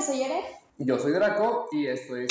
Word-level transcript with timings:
yo 0.00 0.06
soy 0.06 0.22
Ere. 0.22 0.40
Yo 0.78 0.98
soy 0.98 1.12
Draco 1.12 1.68
y 1.72 1.86
esto 1.86 2.16
es... 2.16 2.28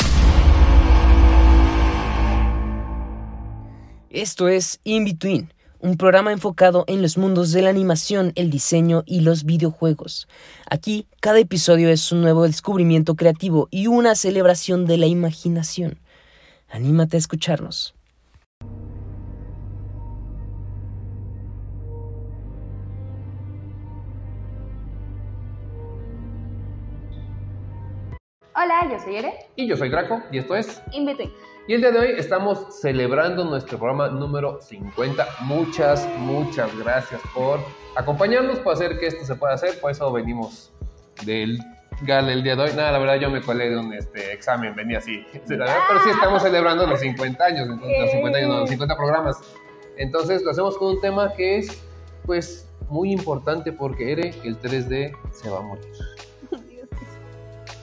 Esto 4.10 4.47
es 4.47 4.79
In 4.83 5.05
Between, 5.05 5.53
un 5.79 5.95
programa 5.95 6.31
enfocado 6.31 6.83
en 6.87 7.03
los 7.03 7.15
mundos 7.15 7.51
de 7.51 7.61
la 7.61 7.69
animación, 7.69 8.31
el 8.33 8.49
diseño 8.49 9.03
y 9.05 9.19
los 9.19 9.43
videojuegos. 9.43 10.27
Aquí, 10.67 11.05
cada 11.21 11.37
episodio 11.37 11.89
es 11.89 12.11
un 12.11 12.21
nuevo 12.21 12.47
descubrimiento 12.47 13.13
creativo 13.13 13.68
y 13.70 13.86
una 13.86 14.15
celebración 14.15 14.88
de 14.88 14.97
la 14.97 15.05
imaginación. 15.05 15.99
Anímate 16.70 17.17
a 17.17 17.20
escucharnos. 17.20 17.93
Hola, 28.62 28.90
yo 28.91 28.99
soy 28.99 29.16
Ere. 29.16 29.34
Y 29.55 29.68
yo 29.68 29.77
soy 29.77 29.88
Draco 29.88 30.22
y 30.34 30.38
esto 30.38 30.54
es... 30.54 30.81
In 30.91 31.05
Between. 31.05 31.31
Y 31.66 31.76
el 31.76 31.81
día 31.81 31.91
de 31.91 32.00
hoy 32.00 32.13
estamos 32.17 32.81
celebrando 32.81 33.45
nuestro 33.45 33.77
programa 33.77 34.09
número 34.09 34.59
50. 34.59 35.26
Muchas, 35.44 36.05
muchas 36.17 36.77
gracias 36.77 37.22
por 37.34 37.62
acompañarnos, 37.95 38.59
por 38.59 38.73
hacer 38.73 39.00
que 39.00 39.08
esto 39.08 39.23
se 39.23 39.36
pueda 39.36 39.53
hacer. 39.53 39.80
Por 39.80 39.91
eso 39.91 40.12
venimos 40.12 40.73
del 41.26 41.58
gala 42.02 42.34
el 42.34 42.44
día 42.44 42.58
de 42.58 42.64
hoy. 42.64 42.72
Nada, 42.76 42.91
la 42.91 43.00
verdad 43.00 43.16
yo 43.16 43.30
me 43.30 43.41
colé 43.41 43.70
de 43.70 43.77
un 43.77 43.94
este, 43.94 44.34
examen, 44.34 44.76
venía 44.76 44.98
así. 44.98 45.26
Pero 45.48 45.66
sí 46.03 46.09
estamos 46.09 46.44
celebrando 46.44 46.86
los 46.86 47.00
50 47.00 47.41
años, 47.41 47.70
entonces, 47.70 47.98
los 47.98 48.12
50 48.12 48.38
años, 48.39 48.50
no, 48.50 48.59
los 48.59 48.70
50 48.70 48.98
programas. 48.98 49.38
Entonces 49.95 50.44
lo 50.44 50.52
hacemos 50.52 50.78
con 50.78 50.95
un 50.95 51.00
tema 51.00 51.31
que 51.34 51.59
es, 51.59 51.81
pues, 52.26 52.70
muy 52.89 53.14
importante 53.14 53.72
porque 53.72 54.12
Ere, 54.12 54.34
el 54.44 54.59
3D 54.59 55.16
se 55.31 55.50
va 55.50 55.59
a 55.59 55.62
morir. 55.62 55.86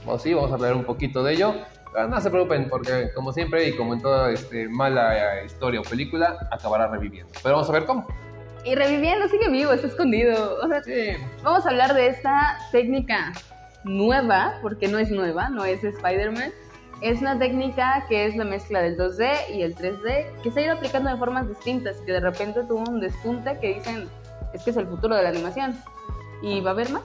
O 0.07 0.19
sí, 0.19 0.33
vamos 0.35 0.53
a 0.53 0.55
hablar 0.55 0.75
un 0.75 0.85
poquito 0.85 1.23
de 1.23 1.35
ello. 1.35 1.55
Pero 1.93 2.09
no 2.09 2.21
se 2.21 2.31
preocupen, 2.31 2.69
porque 2.69 3.11
como 3.15 3.33
siempre 3.33 3.69
y 3.69 3.77
como 3.77 3.95
en 3.95 4.03
toda 4.03 4.31
este, 4.31 4.69
mala 4.69 5.43
historia 5.45 5.81
o 5.81 5.83
película, 5.83 6.37
acabará 6.51 6.89
reviviendo. 6.89 7.33
Pero 7.43 7.57
vamos 7.57 7.71
a 7.71 7.73
ver 7.73 7.85
cómo. 7.85 8.07
Y 8.65 8.75
reviviendo, 8.75 9.29
sigue 9.29 9.49
vivo, 9.49 9.73
está 9.73 9.87
escondido. 9.87 10.59
O 10.63 10.69
sea, 10.69 10.83
Sí, 10.83 11.17
vamos 11.43 11.65
a 11.65 11.71
hablar 11.71 11.95
de 11.95 12.09
esta 12.09 12.59
técnica 12.73 13.33
nueva, 13.85 14.59
porque 14.61 14.89
no 14.89 14.99
es 14.99 15.11
nueva, 15.11 15.49
no 15.49 15.65
es 15.65 15.83
Spider-Man. 15.83 16.53
Es 17.01 17.21
una 17.21 17.39
técnica 17.39 18.05
que 18.09 18.27
es 18.27 18.37
la 18.37 18.45
mezcla 18.45 18.81
del 18.81 18.97
2D 18.97 19.55
y 19.55 19.63
el 19.63 19.75
3D, 19.77 20.41
que 20.43 20.51
se 20.51 20.61
ha 20.61 20.65
ido 20.65 20.73
aplicando 20.75 21.11
de 21.11 21.17
formas 21.17 21.49
distintas, 21.49 21.97
que 21.99 22.13
de 22.13 22.21
repente 22.21 22.63
tuvo 22.65 22.85
un 22.91 23.01
despunte 23.01 23.59
que 23.61 23.75
dicen, 23.75 24.09
es 24.53 24.63
que 24.63 24.71
es 24.71 24.77
el 24.77 24.87
futuro 24.87 25.15
de 25.15 25.23
la 25.23 25.29
animación. 25.29 25.79
¿Y 26.43 26.61
va 26.61 26.71
a 26.71 26.73
haber 26.75 26.91
más? 26.91 27.05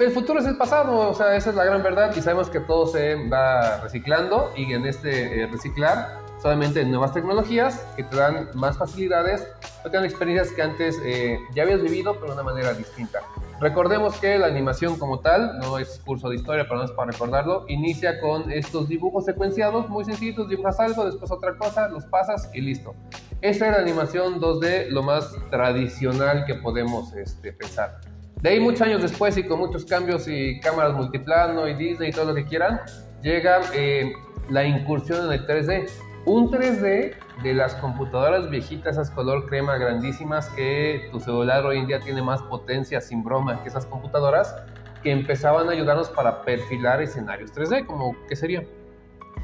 El 0.00 0.10
futuro 0.10 0.40
es 0.40 0.46
el 0.46 0.56
pasado, 0.56 1.10
o 1.10 1.14
sea, 1.14 1.36
esa 1.36 1.50
es 1.50 1.56
la 1.56 1.64
gran 1.64 1.82
verdad 1.82 2.14
y 2.16 2.20
sabemos 2.20 2.50
que 2.50 2.60
todo 2.60 2.86
se 2.86 3.28
va 3.28 3.80
reciclando 3.80 4.52
y 4.56 4.72
en 4.72 4.86
este 4.86 5.42
eh, 5.42 5.46
reciclar 5.46 6.24
solamente 6.42 6.84
nuevas 6.84 7.12
tecnologías 7.12 7.86
que 7.96 8.02
te 8.02 8.16
dan 8.16 8.50
más 8.54 8.76
facilidades, 8.76 9.46
que 9.82 9.90
te 9.90 9.96
dan 9.96 10.04
experiencias 10.04 10.52
que 10.52 10.62
antes 10.62 11.00
eh, 11.04 11.38
ya 11.54 11.62
habías 11.62 11.80
vivido 11.80 12.14
pero 12.14 12.26
de 12.28 12.32
una 12.32 12.42
manera 12.42 12.74
distinta. 12.74 13.20
Recordemos 13.60 14.18
que 14.18 14.36
la 14.36 14.48
animación 14.48 14.98
como 14.98 15.20
tal, 15.20 15.58
no 15.60 15.78
es 15.78 16.00
curso 16.04 16.28
de 16.28 16.36
historia, 16.36 16.64
pero 16.64 16.78
no 16.78 16.84
es 16.84 16.90
para 16.90 17.12
recordarlo, 17.12 17.64
inicia 17.68 18.20
con 18.20 18.50
estos 18.50 18.88
dibujos 18.88 19.24
secuenciados 19.24 19.88
muy 19.88 20.04
sencillos, 20.04 20.48
dibujas 20.48 20.80
algo, 20.80 21.04
después 21.06 21.30
otra 21.30 21.56
cosa, 21.56 21.88
los 21.88 22.04
pasas 22.06 22.50
y 22.52 22.60
listo. 22.60 22.94
Esa 23.40 23.66
es 23.66 23.72
la 23.72 23.78
animación 23.78 24.40
2D, 24.40 24.88
lo 24.88 25.02
más 25.02 25.34
tradicional 25.50 26.44
que 26.46 26.54
podemos 26.56 27.12
este, 27.14 27.52
pensar. 27.52 28.00
De 28.44 28.50
ahí 28.50 28.60
muchos 28.60 28.82
años 28.82 29.00
después 29.00 29.38
y 29.38 29.44
con 29.44 29.58
muchos 29.58 29.86
cambios 29.86 30.28
y 30.28 30.60
cámaras 30.60 30.92
multiplano 30.92 31.66
y 31.66 31.72
Disney 31.72 32.10
y 32.10 32.12
todo 32.12 32.26
lo 32.26 32.34
que 32.34 32.44
quieran, 32.44 32.78
llega 33.22 33.62
eh, 33.72 34.12
la 34.50 34.66
incursión 34.66 35.24
en 35.24 35.32
el 35.32 35.46
3D. 35.46 35.88
Un 36.26 36.50
3D 36.50 37.14
de 37.42 37.54
las 37.54 37.74
computadoras 37.76 38.50
viejitas, 38.50 38.98
esas 38.98 39.10
color 39.10 39.46
crema 39.46 39.78
grandísimas 39.78 40.50
que 40.50 41.08
tu 41.10 41.20
celular 41.20 41.64
hoy 41.64 41.78
en 41.78 41.86
día 41.86 42.00
tiene 42.00 42.20
más 42.20 42.42
potencia 42.42 43.00
sin 43.00 43.24
broma 43.24 43.62
que 43.62 43.70
esas 43.70 43.86
computadoras 43.86 44.54
que 45.02 45.10
empezaban 45.10 45.70
a 45.70 45.72
ayudarnos 45.72 46.10
para 46.10 46.42
perfilar 46.42 47.00
escenarios 47.00 47.50
3D, 47.50 47.86
como 47.86 48.14
¿qué 48.28 48.36
sería? 48.36 48.62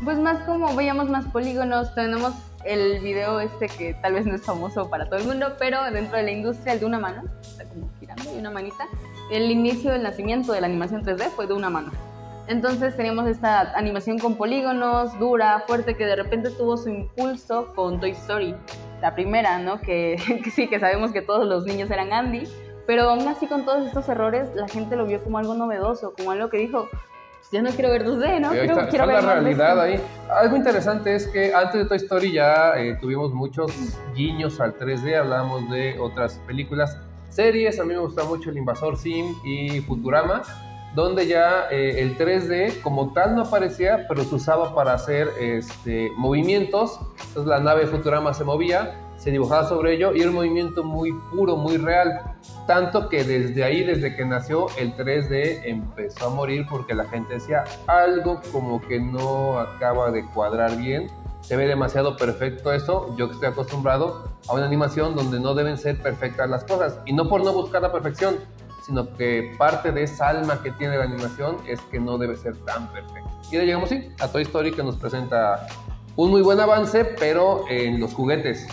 Pues 0.04 0.18
más 0.18 0.42
como 0.42 0.76
veíamos 0.76 1.08
más 1.08 1.24
polígonos, 1.24 1.94
tenemos 1.94 2.34
el 2.66 3.00
video 3.00 3.40
este 3.40 3.66
que 3.66 3.94
tal 4.02 4.12
vez 4.12 4.26
no 4.26 4.34
es 4.34 4.42
famoso 4.42 4.90
para 4.90 5.06
todo 5.06 5.20
el 5.20 5.26
mundo, 5.26 5.54
pero 5.58 5.90
dentro 5.90 6.18
de 6.18 6.24
la 6.24 6.30
industria 6.32 6.74
el 6.74 6.80
de 6.80 6.84
una 6.84 6.98
mano, 6.98 7.22
como 7.72 7.90
girando 8.14 8.34
y 8.36 8.38
una 8.38 8.50
manita. 8.50 8.86
El 9.30 9.50
inicio 9.50 9.92
del 9.92 10.02
nacimiento 10.02 10.52
de 10.52 10.60
la 10.60 10.66
animación 10.66 11.02
3D 11.04 11.30
fue 11.30 11.46
de 11.46 11.54
una 11.54 11.70
mano. 11.70 11.92
Entonces 12.48 12.96
teníamos 12.96 13.28
esta 13.28 13.72
animación 13.76 14.18
con 14.18 14.34
polígonos, 14.36 15.16
dura, 15.20 15.62
fuerte, 15.66 15.94
que 15.96 16.04
de 16.04 16.16
repente 16.16 16.50
tuvo 16.50 16.76
su 16.76 16.88
impulso 16.88 17.72
con 17.76 18.00
Toy 18.00 18.10
Story, 18.10 18.56
la 19.00 19.14
primera, 19.14 19.58
¿no? 19.58 19.80
Que, 19.80 20.16
que 20.44 20.50
sí, 20.50 20.66
que 20.68 20.80
sabemos 20.80 21.12
que 21.12 21.22
todos 21.22 21.46
los 21.46 21.64
niños 21.64 21.90
eran 21.90 22.12
Andy, 22.12 22.48
pero 22.86 23.08
aún 23.10 23.26
así 23.28 23.46
con 23.46 23.64
todos 23.64 23.86
estos 23.86 24.08
errores 24.08 24.48
la 24.56 24.66
gente 24.66 24.96
lo 24.96 25.06
vio 25.06 25.22
como 25.22 25.38
algo 25.38 25.54
novedoso, 25.54 26.12
como 26.16 26.32
algo 26.32 26.48
que 26.50 26.58
dijo, 26.58 26.88
"Pues 26.90 27.50
ya 27.52 27.62
no 27.62 27.70
quiero 27.70 27.90
ver 27.90 28.04
2D, 28.04 28.40
¿no? 28.40 28.50
Quiero- 28.50 28.72
está, 28.72 28.88
quiero 28.88 29.06
ver 29.06 29.22
la 29.22 29.34
de 29.34 29.40
realidad 29.40 29.86
esto". 29.88 30.02
ahí. 30.02 30.40
Algo 30.42 30.56
interesante 30.56 31.14
es 31.14 31.28
que 31.28 31.54
antes 31.54 31.74
de 31.82 31.84
Toy 31.88 31.98
Story 31.98 32.32
ya 32.32 32.72
eh, 32.78 32.96
tuvimos 33.00 33.32
muchos 33.32 33.72
guiños 34.16 34.60
al 34.60 34.76
3D, 34.76 35.14
hablábamos 35.20 35.70
de 35.70 36.00
otras 36.00 36.40
películas, 36.48 36.98
series, 37.30 37.80
a 37.80 37.84
mí 37.84 37.94
me 37.94 38.00
gusta 38.00 38.24
mucho 38.24 38.50
El 38.50 38.58
Invasor 38.58 38.96
Sim 38.96 39.34
y 39.44 39.80
Futurama, 39.80 40.42
donde 40.94 41.26
ya 41.26 41.68
eh, 41.70 42.00
el 42.00 42.18
3D 42.18 42.82
como 42.82 43.12
tal 43.12 43.34
no 43.36 43.42
aparecía, 43.42 44.06
pero 44.08 44.24
se 44.24 44.34
usaba 44.34 44.74
para 44.74 44.94
hacer 44.94 45.28
este, 45.38 46.10
movimientos, 46.16 47.00
entonces 47.28 47.46
la 47.46 47.60
nave 47.60 47.86
Futurama 47.86 48.34
se 48.34 48.44
movía, 48.44 48.96
se 49.20 49.30
dibujaba 49.30 49.68
sobre 49.68 49.94
ello 49.94 50.14
y 50.14 50.20
era 50.20 50.30
un 50.30 50.36
movimiento 50.36 50.82
muy 50.82 51.12
puro, 51.30 51.54
muy 51.56 51.76
real. 51.76 52.22
Tanto 52.66 53.10
que 53.10 53.22
desde 53.22 53.62
ahí, 53.62 53.84
desde 53.84 54.16
que 54.16 54.24
nació, 54.24 54.68
el 54.78 54.96
3D 54.96 55.60
empezó 55.64 56.28
a 56.28 56.30
morir 56.30 56.64
porque 56.68 56.94
la 56.94 57.04
gente 57.04 57.34
decía 57.34 57.64
algo 57.86 58.40
como 58.50 58.80
que 58.80 58.98
no 58.98 59.58
acaba 59.58 60.10
de 60.10 60.24
cuadrar 60.24 60.74
bien. 60.78 61.10
Se 61.40 61.56
ve 61.56 61.66
demasiado 61.66 62.16
perfecto 62.16 62.72
eso. 62.72 63.14
Yo 63.16 63.26
estoy 63.30 63.48
acostumbrado 63.48 64.28
a 64.48 64.54
una 64.54 64.66
animación 64.66 65.16
donde 65.16 65.40
no 65.40 65.54
deben 65.54 65.78
ser 65.78 66.00
perfectas 66.00 66.48
las 66.48 66.64
cosas. 66.64 66.98
Y 67.06 67.12
no 67.12 67.28
por 67.28 67.42
no 67.44 67.52
buscar 67.52 67.82
la 67.82 67.92
perfección, 67.92 68.36
sino 68.86 69.12
que 69.16 69.54
parte 69.58 69.92
de 69.92 70.04
esa 70.04 70.28
alma 70.28 70.62
que 70.62 70.70
tiene 70.72 70.96
la 70.96 71.04
animación 71.04 71.56
es 71.66 71.80
que 71.90 71.98
no 71.98 72.18
debe 72.18 72.36
ser 72.36 72.56
tan 72.64 72.90
perfecta. 72.92 73.30
Y 73.50 73.56
ya 73.56 73.62
llegamos 73.62 73.88
sí, 73.88 74.08
a 74.20 74.28
Toy 74.28 74.42
Story 74.42 74.72
que 74.72 74.82
nos 74.82 74.96
presenta 74.96 75.66
un 76.16 76.30
muy 76.30 76.42
buen 76.42 76.60
avance, 76.60 77.04
pero 77.04 77.64
en 77.68 78.00
los 78.00 78.14
juguetes. 78.14 78.66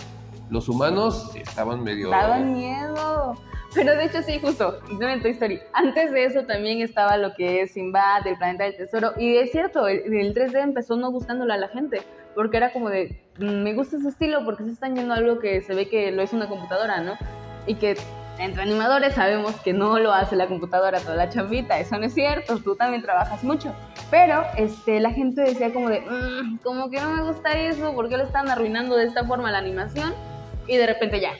Los 0.50 0.68
humanos 0.68 1.30
estaban 1.34 1.82
medio... 1.82 2.10
Daban 2.10 2.52
miedo. 2.52 3.34
Pero 3.74 3.92
de 3.94 4.04
hecho 4.04 4.22
sí, 4.22 4.38
justo, 4.40 4.80
no 4.98 5.08
en 5.08 5.20
Toy 5.20 5.32
Story. 5.32 5.60
Antes 5.72 6.10
de 6.12 6.24
eso 6.24 6.42
también 6.44 6.80
estaba 6.80 7.16
lo 7.16 7.34
que 7.34 7.62
es 7.62 7.72
Sinbad, 7.72 8.26
el 8.26 8.36
planeta 8.38 8.64
del 8.64 8.76
tesoro. 8.76 9.12
Y 9.18 9.36
es 9.36 9.50
cierto, 9.52 9.86
el, 9.88 10.12
el 10.14 10.34
3D 10.34 10.62
empezó 10.62 10.96
no 10.96 11.10
gustándole 11.10 11.52
a 11.54 11.58
la 11.58 11.68
gente. 11.68 12.00
Porque 12.34 12.56
era 12.56 12.72
como 12.72 12.88
de, 12.88 13.20
"Mm, 13.38 13.62
me 13.62 13.74
gusta 13.74 13.96
ese 13.96 14.08
estilo 14.08 14.44
porque 14.44 14.64
se 14.64 14.70
están 14.70 14.94
yendo 14.96 15.12
a 15.12 15.16
algo 15.18 15.38
que 15.38 15.60
se 15.62 15.74
ve 15.74 15.88
que 15.88 16.12
lo 16.12 16.22
es 16.22 16.32
una 16.32 16.48
computadora, 16.48 17.00
¿no? 17.00 17.18
Y 17.66 17.74
que 17.74 17.96
entre 18.38 18.62
animadores 18.62 19.14
sabemos 19.14 19.56
que 19.62 19.72
no 19.72 19.98
lo 19.98 20.12
hace 20.12 20.36
la 20.36 20.46
computadora 20.46 21.00
toda 21.00 21.16
la 21.16 21.28
chambita. 21.28 21.78
Eso 21.80 21.98
no 21.98 22.06
es 22.06 22.14
cierto, 22.14 22.58
tú 22.60 22.76
también 22.76 23.02
trabajas 23.02 23.42
mucho. 23.42 23.74
Pero 24.10 24.44
este, 24.56 25.00
la 25.00 25.10
gente 25.10 25.42
decía 25.42 25.72
como 25.72 25.88
de, 25.90 26.00
"Mm, 26.00 26.58
como 26.58 26.88
que 26.90 27.00
no 27.00 27.10
me 27.10 27.22
gusta 27.22 27.50
eso, 27.52 27.92
¿por 27.94 28.08
qué 28.08 28.16
lo 28.16 28.22
están 28.24 28.48
arruinando 28.48 28.96
de 28.96 29.04
esta 29.06 29.24
forma 29.24 29.50
la 29.50 29.58
animación? 29.58 30.14
Y 30.68 30.76
de 30.76 30.86
repente 30.86 31.20
ya, 31.20 31.32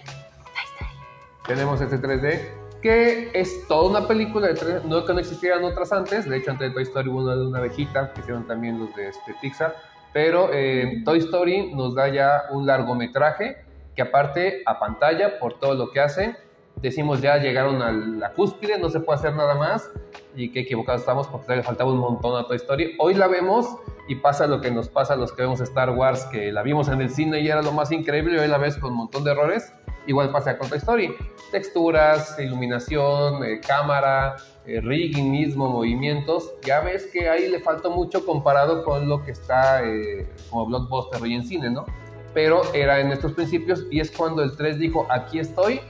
tenemos 1.48 1.80
este 1.80 1.98
3D 1.98 2.40
que 2.82 3.30
es 3.34 3.66
toda 3.66 3.88
una 3.88 4.06
película 4.06 4.46
de 4.48 4.54
3D, 4.54 4.84
no 4.84 5.04
que 5.04 5.12
no 5.12 5.18
existieran 5.18 5.64
otras 5.64 5.92
antes, 5.92 6.28
de 6.28 6.36
hecho 6.36 6.52
antes 6.52 6.68
de 6.68 6.74
Toy 6.74 6.82
Story 6.84 7.08
hubo 7.08 7.22
una 7.22 7.34
de 7.34 7.46
una 7.46 7.58
abejita 7.58 8.12
que 8.12 8.20
hicieron 8.20 8.46
también 8.46 8.78
los 8.78 8.94
de 8.94 9.08
este, 9.08 9.34
Pixar, 9.40 9.74
pero 10.12 10.50
eh, 10.52 11.02
Toy 11.04 11.18
Story 11.18 11.74
nos 11.74 11.96
da 11.96 12.06
ya 12.08 12.44
un 12.50 12.66
largometraje 12.66 13.64
que 13.96 14.02
aparte 14.02 14.62
a 14.64 14.78
pantalla 14.78 15.40
por 15.40 15.58
todo 15.58 15.74
lo 15.74 15.90
que 15.90 15.98
hace, 15.98 16.36
decimos 16.76 17.20
ya 17.20 17.38
llegaron 17.38 17.82
a 17.82 17.90
la 17.90 18.32
cúspide, 18.34 18.78
no 18.78 18.90
se 18.90 19.00
puede 19.00 19.18
hacer 19.18 19.34
nada 19.34 19.56
más 19.56 19.90
y 20.36 20.52
qué 20.52 20.60
equivocados 20.60 21.00
estamos 21.00 21.26
porque 21.26 21.56
le 21.56 21.62
faltaba 21.64 21.90
un 21.90 21.98
montón 21.98 22.38
a 22.38 22.46
Toy 22.46 22.58
Story. 22.58 22.94
Hoy 23.00 23.14
la 23.14 23.26
vemos 23.26 23.66
y 24.06 24.14
pasa 24.16 24.46
lo 24.46 24.60
que 24.60 24.70
nos 24.70 24.88
pasa 24.88 25.14
a 25.14 25.16
los 25.16 25.32
que 25.32 25.42
vemos 25.42 25.60
Star 25.60 25.90
Wars, 25.90 26.26
que 26.26 26.52
la 26.52 26.62
vimos 26.62 26.88
en 26.88 27.00
el 27.00 27.10
cine 27.10 27.40
y 27.40 27.48
era 27.48 27.62
lo 27.62 27.72
más 27.72 27.90
increíble 27.90 28.38
hoy 28.38 28.46
la 28.46 28.58
ves 28.58 28.76
con 28.76 28.92
un 28.92 28.98
montón 28.98 29.24
de 29.24 29.32
errores. 29.32 29.72
Igual 30.08 30.30
pasa 30.30 30.56
con 30.56 30.70
Toy 30.70 30.78
Story. 30.78 31.14
Texturas, 31.50 32.34
iluminación, 32.38 33.44
eh, 33.44 33.60
cámara, 33.60 34.36
eh, 34.64 34.80
rigging 34.80 35.30
mismo, 35.30 35.68
movimientos. 35.68 36.54
Ya 36.62 36.80
ves 36.80 37.08
que 37.12 37.28
ahí 37.28 37.50
le 37.50 37.60
faltó 37.60 37.90
mucho 37.90 38.24
comparado 38.24 38.84
con 38.84 39.06
lo 39.06 39.22
que 39.22 39.32
está 39.32 39.84
eh, 39.84 40.26
como 40.48 40.64
blockbuster 40.64 41.20
hoy 41.20 41.34
en 41.34 41.44
cine, 41.44 41.68
¿no? 41.68 41.84
Pero 42.32 42.62
era 42.72 43.00
en 43.00 43.12
estos 43.12 43.34
principios 43.34 43.84
y 43.90 44.00
es 44.00 44.10
cuando 44.10 44.42
el 44.42 44.56
3 44.56 44.78
dijo, 44.78 45.06
aquí 45.10 45.40
estoy, 45.40 45.82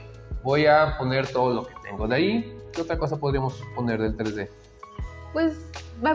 voy 0.43 0.65
a 0.65 0.97
poner 0.97 1.25
todo 1.25 1.53
lo 1.53 1.65
que 1.65 1.73
tengo 1.81 2.05
de 2.05 2.15
ahí. 2.15 2.57
¿Qué 2.73 2.81
otra 2.81 2.97
cosa 2.97 3.15
podríamos 3.15 3.63
poner 3.73 4.01
del 4.01 4.17
3D? 4.17 4.49
Pues 5.31 5.65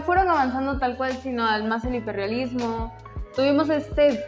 fueron 0.04 0.28
avanzando 0.28 0.78
tal 0.78 0.98
cual, 0.98 1.14
sino 1.22 1.42
más 1.66 1.86
el 1.86 1.94
hiperrealismo. 1.94 2.92
Tuvimos 3.34 3.70
este 3.70 4.22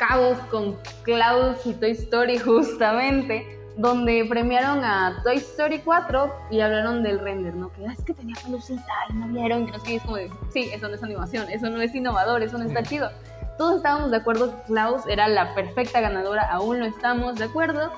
caos 0.00 0.38
con 0.50 0.76
Klaus 1.02 1.64
y 1.66 1.74
Toy 1.74 1.90
Story 1.90 2.38
justamente, 2.50 3.46
donde 3.76 4.24
premiaron 4.28 4.82
a 4.84 5.20
Toy 5.22 5.36
Story 5.36 5.80
4 5.80 6.32
y 6.50 6.60
hablaron 6.60 7.02
del 7.02 7.20
render, 7.20 7.54
¿no? 7.54 7.70
Que 7.72 7.86
"Ah, 7.86 7.92
es 7.96 8.02
que 8.04 8.14
tenía 8.14 8.34
pelucita 8.42 8.82
y 9.10 9.12
no 9.12 9.28
vieron, 9.28 9.66
que 9.66 9.72
no 9.72 9.78
sé 9.84 9.96
es 9.96 10.02
como 10.02 10.16
de, 10.16 10.30
sí, 10.52 10.70
eso 10.72 10.88
no 10.88 10.94
es 10.94 11.02
animación, 11.02 11.48
eso 11.50 11.68
no 11.68 11.80
es 11.82 11.94
innovador, 11.94 12.42
eso 12.42 12.56
no 12.58 12.64
está 12.64 12.80
Sí. 12.80 12.96
chido. 12.96 13.10
Todos 13.58 13.76
estábamos 13.76 14.10
de 14.10 14.16
acuerdo 14.16 14.50
que 14.56 14.62
Klaus 14.72 15.02
era 15.06 15.28
la 15.28 15.54
perfecta 15.54 16.00
ganadora, 16.00 16.50
aún 16.50 16.78
no 16.78 16.86
estamos 16.86 17.36
de 17.36 17.44
acuerdo. 17.44 17.92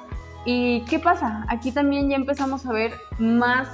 ¿Y 0.45 0.85
qué 0.87 0.99
pasa? 0.99 1.45
Aquí 1.49 1.71
también 1.71 2.11
ya 2.11 2.17
empezamos 2.17 2.67
a 2.67 2.73
ver 2.73 2.93
más, 3.19 3.69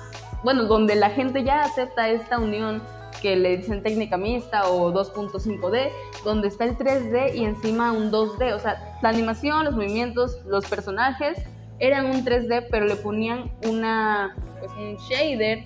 bueno, 0.45 0.65
donde 0.65 0.97
la 0.97 1.09
gente 1.09 1.43
ya 1.45 1.63
acepta 1.63 2.11
esta 2.11 2.39
unión 2.39 2.83
que 3.21 3.37
le 3.37 3.57
dicen 3.57 3.83
técnica 3.83 4.17
mixta 4.17 4.69
o 4.69 4.93
2.5D, 4.93 5.91
donde 6.25 6.49
está 6.49 6.65
el 6.65 6.77
3D 6.77 7.35
y 7.35 7.45
encima 7.45 7.93
un 7.93 8.11
2D. 8.11 8.55
O 8.55 8.59
sea, 8.59 8.99
la 9.03 9.09
animación, 9.09 9.65
los 9.65 9.75
movimientos, 9.75 10.39
los 10.47 10.67
personajes 10.67 11.39
eran 11.81 12.07
un 12.07 12.25
3D, 12.25 12.67
pero 12.71 12.87
le 12.87 12.97
ponían 12.97 13.51
una, 13.67 14.37
pues 14.59 14.71
un 14.73 14.97
shader 14.97 15.65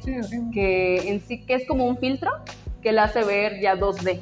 que 0.53 1.09
en 1.09 1.21
sí 1.21 1.45
que 1.45 1.55
es 1.55 1.67
como 1.67 1.87
un 1.87 1.97
filtro 1.97 2.31
que 2.83 2.93
le 2.93 3.01
hace 3.01 3.25
ver 3.25 3.61
ya 3.61 3.77
2D. 3.77 4.21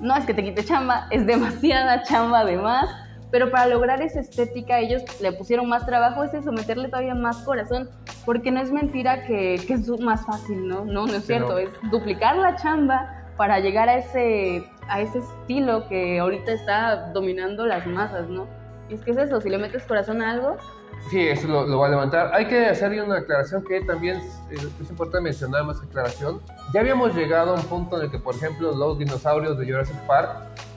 No 0.00 0.16
es 0.16 0.24
que 0.24 0.34
te 0.34 0.42
quite 0.42 0.64
chamba, 0.64 1.06
es 1.10 1.26
demasiada 1.26 2.02
chamba 2.02 2.40
además, 2.40 2.88
pero 3.32 3.50
para 3.50 3.66
lograr 3.66 4.02
esa 4.02 4.20
estética 4.20 4.78
ellos 4.78 5.02
le 5.20 5.32
pusieron 5.32 5.66
más 5.68 5.86
trabajo, 5.86 6.22
es 6.22 6.34
eso, 6.34 6.52
meterle 6.52 6.88
todavía 6.88 7.14
más 7.14 7.38
corazón, 7.38 7.88
porque 8.26 8.52
no 8.52 8.60
es 8.60 8.70
mentira 8.70 9.24
que, 9.26 9.58
que 9.66 9.72
es 9.72 9.88
más 10.00 10.24
fácil, 10.26 10.68
¿no? 10.68 10.84
No, 10.84 11.06
no 11.06 11.14
es 11.14 11.26
cierto, 11.26 11.52
no. 11.52 11.58
es 11.58 11.70
duplicar 11.90 12.36
la 12.36 12.54
chamba 12.56 13.24
para 13.38 13.58
llegar 13.58 13.88
a 13.88 13.96
ese, 13.96 14.62
a 14.86 15.00
ese 15.00 15.20
estilo 15.20 15.88
que 15.88 16.20
ahorita 16.20 16.52
está 16.52 17.10
dominando 17.14 17.64
las 17.64 17.86
masas, 17.86 18.28
¿no? 18.28 18.46
Y 18.90 18.94
es 18.94 19.00
que 19.00 19.12
es 19.12 19.16
eso, 19.16 19.40
si 19.40 19.48
le 19.48 19.56
metes 19.56 19.82
corazón 19.84 20.20
a 20.20 20.30
algo, 20.30 20.58
Sí, 21.10 21.20
eso 21.20 21.46
lo, 21.46 21.66
lo 21.66 21.78
va 21.78 21.88
a 21.88 21.90
levantar. 21.90 22.30
Hay 22.32 22.46
que 22.46 22.66
hacerle 22.66 23.02
una 23.02 23.18
aclaración 23.18 23.64
que 23.64 23.80
también 23.82 24.16
es, 24.50 24.62
es 24.80 24.90
importante 24.90 25.20
mencionar 25.20 25.64
más 25.64 25.82
aclaración. 25.82 26.40
Ya 26.72 26.80
habíamos 26.80 27.14
llegado 27.14 27.52
a 27.52 27.54
un 27.54 27.62
punto 27.64 27.98
en 27.98 28.04
el 28.04 28.10
que, 28.10 28.18
por 28.18 28.34
ejemplo, 28.34 28.72
los 28.74 28.98
dinosaurios 28.98 29.58
de 29.58 29.66
Jurassic 29.66 29.96
Park 30.06 30.30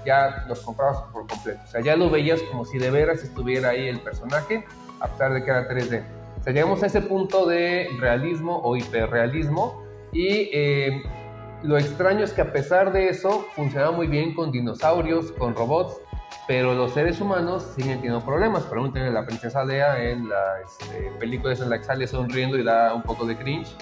ya 0.05 0.45
los 0.47 0.59
comprabas 0.59 0.97
por 1.11 1.27
completo. 1.27 1.59
O 1.63 1.67
sea, 1.67 1.81
ya 1.81 1.95
lo 1.95 2.09
veías 2.09 2.41
como 2.43 2.65
si 2.65 2.77
de 2.77 2.91
veras 2.91 3.23
estuviera 3.23 3.69
ahí 3.69 3.87
el 3.87 3.99
personaje, 3.99 4.65
a 4.99 5.07
pesar 5.07 5.33
de 5.33 5.43
que 5.43 5.49
era 5.49 5.67
3D. 5.67 6.03
O 6.39 6.43
sea, 6.43 6.53
llegamos 6.53 6.83
a 6.83 6.85
ese 6.85 7.01
punto 7.01 7.45
de 7.45 7.89
realismo 7.99 8.61
o 8.63 8.75
hiperrealismo 8.75 9.83
y 10.11 10.49
eh, 10.53 11.03
lo 11.63 11.77
extraño 11.77 12.23
es 12.23 12.31
que 12.31 12.41
a 12.41 12.53
pesar 12.53 12.93
de 12.93 13.09
eso 13.09 13.45
funcionaba 13.55 13.91
muy 13.91 14.07
bien 14.07 14.33
con 14.33 14.51
dinosaurios, 14.51 15.31
con 15.31 15.55
robots, 15.55 15.99
pero 16.47 16.73
los 16.73 16.93
seres 16.93 17.19
humanos 17.21 17.63
siguen 17.75 17.97
teniendo 17.97 18.23
problemas. 18.23 18.63
Pregúntenle 18.63 19.09
a 19.09 19.11
la 19.11 19.25
princesa 19.25 19.63
Lea 19.63 20.03
en 20.09 20.29
la 20.29 20.61
este, 20.61 21.11
película 21.19 21.53
en 21.53 21.69
la 21.69 21.79
que 21.79 21.83
sale 21.83 22.07
sonriendo 22.07 22.57
y 22.57 22.63
da 22.63 22.93
un 22.93 23.03
poco 23.03 23.25
de 23.25 23.37
cringe. 23.37 23.75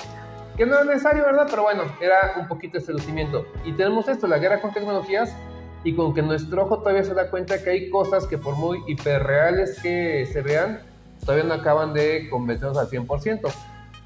Que 0.58 0.66
no 0.66 0.76
era 0.76 0.84
necesario, 0.84 1.24
¿verdad? 1.24 1.48
Pero 1.50 1.64
bueno, 1.64 1.84
era 2.00 2.36
un 2.40 2.48
poquito 2.48 2.78
de 2.78 2.86
seducimiento. 2.86 3.46
Y 3.66 3.74
tenemos 3.74 4.08
esto, 4.08 4.28
la 4.28 4.38
guerra 4.38 4.62
con 4.62 4.72
tecnologías, 4.72 5.36
y 5.84 5.96
con 5.96 6.14
que 6.14 6.22
nuestro 6.22 6.64
ojo 6.64 6.80
todavía 6.80 7.04
se 7.04 7.14
da 7.14 7.30
cuenta 7.30 7.62
que 7.62 7.70
hay 7.70 7.90
cosas 7.90 8.26
que 8.28 8.38
por 8.38 8.56
muy 8.56 8.82
hiperreales 8.88 9.80
que 9.82 10.26
se 10.32 10.42
vean, 10.42 10.82
todavía 11.20 11.44
no 11.44 11.54
acaban 11.56 11.94
de 11.94 12.30
convencernos 12.30 12.78
al 12.78 12.88
100%. 12.88 13.52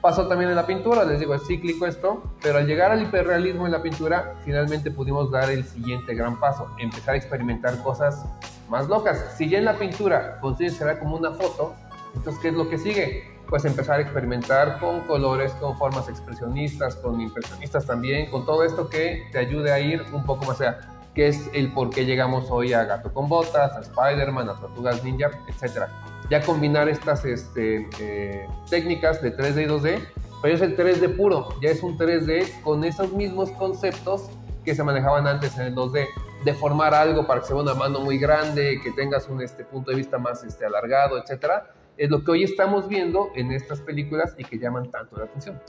Pasó 0.08 0.26
también 0.26 0.50
en 0.50 0.56
la 0.56 0.66
pintura, 0.66 1.04
les 1.04 1.20
digo, 1.20 1.36
es 1.36 1.46
cíclico 1.46 1.86
esto, 1.86 2.24
pero 2.42 2.60
al 2.60 2.66
llegar 2.66 2.94
al 2.94 3.02
hiperrealismo 3.02 3.66
en 3.66 3.74
la 3.74 3.82
pintura, 3.82 4.36
finalmente 4.46 4.90
pudimos 4.90 5.30
dar 5.32 5.52
el 5.52 5.66
siguiente 5.66 6.16
gran 6.16 6.40
paso, 6.40 6.70
empezar 6.78 7.16
a 7.16 7.18
experimentar 7.18 7.84
cosas 7.84 8.24
más 8.70 8.88
locas. 8.88 9.36
Si 9.38 9.50
ya 9.50 9.58
en 9.58 9.66
la 9.66 9.74
pintura 9.74 10.40
consigues 10.40 10.80
era 10.80 10.98
como 10.98 11.18
una 11.18 11.32
foto, 11.32 11.76
entonces 12.16 12.42
¿qué 12.42 12.48
es 12.48 12.54
lo 12.54 12.70
que 12.70 12.78
sigue? 12.78 13.22
Pues 13.50 13.66
empezar 13.66 14.00
a 14.00 14.02
experimentar 14.02 14.80
con 14.80 15.02
colores, 15.02 15.52
con 15.60 15.78
formas 15.78 16.08
expresionistas, 16.08 16.96
con 16.96 17.20
impresionistas 17.20 17.86
también, 17.86 18.32
con 18.32 18.46
todo 18.46 18.64
esto 18.64 18.88
que 18.88 19.28
te 19.34 19.40
ayude 19.40 19.74
a 19.74 19.80
ir 19.82 20.06
un 20.14 20.24
poco 20.24 20.46
más 20.46 20.62
allá, 20.62 20.80
que 21.18 21.28
es 21.28 21.50
el 21.54 21.74
por 21.74 21.90
qué 21.90 22.06
llegamos 22.06 22.50
hoy 22.50 22.72
a 22.72 22.86
Gato 22.86 23.12
con 23.12 23.28
Botas, 23.28 23.76
a 23.76 23.82
Spider-Man, 23.82 24.48
a 24.50 24.54
Tortugas 24.54 25.04
Ninja, 25.04 25.32
etcétera 25.50 25.90
ya 26.30 26.42
combinar 26.42 26.90
estas 26.90 27.24
este, 27.26 27.88
eh, 28.00 28.48
técnicas 28.70 29.22
de 29.22 29.36
3D 29.36 29.64
y 29.64 29.68
2D, 29.68 30.00
pero 30.42 30.56
es 30.56 30.62
el 30.62 30.76
3D 30.76 31.16
puro, 31.16 31.50
ya 31.62 31.70
es 31.70 31.82
un 31.84 31.98
3D 31.98 32.62
con 32.62 32.84
esos 32.84 33.14
mismos 33.14 33.52
conceptos 33.52 34.30
que 34.66 34.76
se 34.76 34.84
manejaban 34.84 35.26
antes 35.28 35.58
en 35.58 35.68
el 35.68 35.76
2D, 35.76 36.08
deformar 36.44 36.94
algo 36.94 37.26
para 37.26 37.42
que 37.42 37.48
se 37.48 37.54
vea 37.54 37.64
una 37.64 37.74
mano 37.74 38.02
muy 38.02 38.18
grande, 38.18 38.80
que 38.84 38.92
tengas 38.92 39.30
un 39.30 39.42
este, 39.42 39.64
punto 39.64 39.92
de 39.92 39.98
vista 39.98 40.18
más 40.18 40.44
este, 40.44 40.66
alargado, 40.66 41.18
etcétera, 41.18 41.72
es 41.96 42.10
lo 42.10 42.24
que 42.24 42.32
hoy 42.32 42.44
estamos 42.44 42.88
viendo 42.88 43.30
en 43.36 43.52
estas 43.52 43.80
películas 43.82 44.36
y 44.38 44.44
que 44.44 44.60
llaman 44.60 44.92
tanto 44.92 45.18
la 45.18 45.24
atención. 45.24 45.60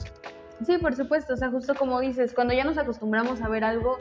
Sí, 0.65 0.77
por 0.77 0.93
supuesto, 0.93 1.33
o 1.33 1.37
sea, 1.37 1.49
justo 1.49 1.73
como 1.73 2.01
dices, 2.01 2.33
cuando 2.33 2.53
ya 2.53 2.65
nos 2.65 2.77
acostumbramos 2.77 3.41
a 3.41 3.47
ver 3.47 3.63
algo, 3.63 3.97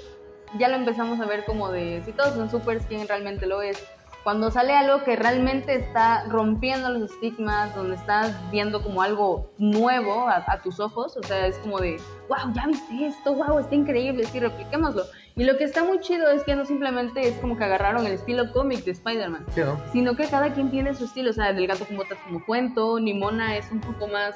ya 0.59 0.69
lo 0.69 0.77
empezamos 0.77 1.21
a 1.21 1.27
ver 1.27 1.45
como 1.45 1.71
de 1.71 2.03
si 2.05 2.13
todos 2.13 2.35
son 2.35 2.51
supers, 2.51 2.85
¿quién 2.87 3.07
realmente 3.07 3.47
lo 3.47 3.63
es? 3.63 3.85
Cuando 4.25 4.51
sale 4.51 4.75
algo 4.75 5.05
que 5.05 5.17
realmente 5.17 5.75
está 5.75 6.25
rompiendo 6.29 6.91
los 6.91 7.11
estigmas, 7.11 7.75
donde 7.75 7.95
estás 7.95 8.35
viendo 8.51 8.83
como 8.83 9.01
algo 9.01 9.51
nuevo 9.59 10.29
a, 10.29 10.45
a 10.47 10.61
tus 10.61 10.81
ojos, 10.81 11.17
o 11.17 11.23
sea, 11.23 11.47
es 11.47 11.57
como 11.59 11.79
de, 11.79 11.99
wow, 12.29 12.53
ya 12.53 12.67
viste 12.67 13.07
esto, 13.07 13.35
wow, 13.35 13.59
está 13.59 13.75
increíble, 13.75 14.25
sí, 14.27 14.39
repliquémoslo. 14.41 15.05
Y 15.37 15.45
lo 15.45 15.57
que 15.57 15.65
está 15.65 15.85
muy 15.85 16.01
chido 16.01 16.29
es 16.31 16.43
que 16.43 16.57
no 16.57 16.67
simplemente 16.67 17.27
es 17.27 17.37
como 17.37 17.57
que 17.57 17.65
agarraron 17.65 18.05
el 18.07 18.13
estilo 18.13 18.53
cómic 18.53 18.85
de 18.85 18.91
Spider-Man, 18.91 19.47
¿Sí, 19.55 19.61
no? 19.61 19.81
sino 19.93 20.17
que 20.17 20.27
cada 20.27 20.53
quien 20.53 20.71
tiene 20.71 20.95
su 20.95 21.05
estilo, 21.05 21.31
o 21.31 21.33
sea, 21.33 21.51
el 21.51 21.67
gato 21.67 21.87
con 21.87 21.97
botas 21.97 22.19
como 22.25 22.45
cuento, 22.45 22.99
Nimona 22.99 23.57
es 23.57 23.71
un 23.71 23.81
poco 23.81 24.09
más 24.09 24.35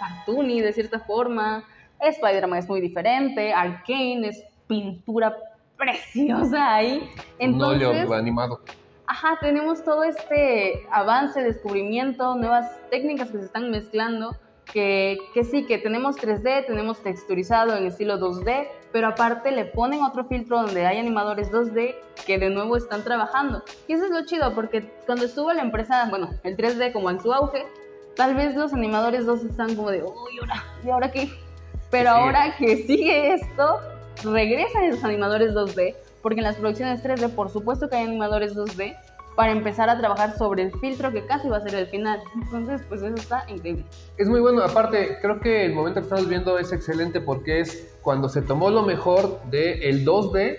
cartoony 0.00 0.62
de 0.62 0.72
cierta 0.72 0.98
forma, 1.00 1.64
Spider-Man 2.00 2.58
es 2.58 2.68
muy 2.68 2.80
diferente, 2.80 3.52
Arcane 3.52 4.28
es 4.28 4.42
pintura 4.66 5.36
preciosa 5.76 6.74
ahí, 6.74 7.08
entonces, 7.38 8.10
animado. 8.10 8.60
ajá, 9.06 9.38
tenemos 9.40 9.82
todo 9.84 10.04
este 10.04 10.86
avance, 10.90 11.42
descubrimiento, 11.42 12.34
nuevas 12.36 12.70
técnicas 12.90 13.30
que 13.30 13.38
se 13.38 13.44
están 13.46 13.70
mezclando, 13.70 14.36
que, 14.72 15.18
que 15.34 15.42
sí, 15.44 15.66
que 15.66 15.78
tenemos 15.78 16.16
3D, 16.16 16.66
tenemos 16.66 17.02
texturizado 17.02 17.76
en 17.76 17.86
estilo 17.86 18.18
2D, 18.18 18.68
pero 18.92 19.08
aparte 19.08 19.50
le 19.50 19.64
ponen 19.64 20.02
otro 20.02 20.24
filtro 20.24 20.62
donde 20.62 20.86
hay 20.86 20.98
animadores 20.98 21.50
2D 21.50 21.94
que 22.26 22.38
de 22.38 22.48
nuevo 22.48 22.76
están 22.76 23.02
trabajando. 23.02 23.62
Y 23.88 23.94
eso 23.94 24.04
es 24.04 24.10
lo 24.12 24.24
chido, 24.24 24.54
porque 24.54 24.82
cuando 25.04 25.24
estuvo 25.24 25.52
la 25.52 25.62
empresa, 25.62 26.06
bueno, 26.10 26.30
el 26.44 26.56
3D 26.56 26.92
como 26.92 27.10
en 27.10 27.20
su 27.20 27.32
auge, 27.34 27.66
tal 28.16 28.34
vez 28.34 28.54
los 28.54 28.72
animadores 28.72 29.26
2 29.26 29.44
están 29.44 29.74
como 29.74 29.90
de, 29.90 30.04
uy, 30.04 30.38
ahora, 30.40 30.64
¿y 30.84 30.90
ahora 30.90 31.10
qué? 31.10 31.28
Pero 31.90 32.10
Sí. 32.14 32.16
ahora 32.20 32.56
que 32.56 32.76
sigue 32.86 33.34
esto, 33.34 33.78
regresan 34.24 34.84
esos 34.84 35.04
animadores 35.04 35.52
2D, 35.54 35.94
porque 36.22 36.40
en 36.40 36.44
las 36.44 36.56
producciones 36.56 37.02
3D, 37.02 37.34
por 37.34 37.50
supuesto 37.50 37.88
que 37.88 37.96
hay 37.96 38.04
animadores 38.04 38.54
2D, 38.54 38.96
para 39.36 39.52
empezar 39.52 39.88
a 39.88 39.98
trabajar 39.98 40.36
sobre 40.36 40.64
el 40.64 40.72
filtro 40.72 41.10
que 41.10 41.24
casi 41.24 41.48
va 41.48 41.56
a 41.58 41.60
ser 41.60 41.74
el 41.74 41.86
final. 41.86 42.20
Entonces, 42.34 42.82
pues 42.88 43.02
eso 43.02 43.14
está 43.14 43.44
increíble. 43.48 43.84
Es 44.18 44.28
muy 44.28 44.40
bueno, 44.40 44.62
aparte, 44.62 45.18
creo 45.20 45.40
que 45.40 45.64
el 45.64 45.72
momento 45.72 46.00
que 46.00 46.04
estamos 46.04 46.28
viendo 46.28 46.58
es 46.58 46.72
excelente 46.72 47.20
porque 47.20 47.60
es 47.60 47.96
cuando 48.02 48.28
se 48.28 48.42
tomó 48.42 48.70
lo 48.70 48.82
mejor 48.82 49.40
del 49.44 50.04
2D 50.04 50.58